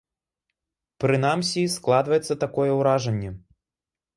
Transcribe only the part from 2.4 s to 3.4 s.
такое ўражанне.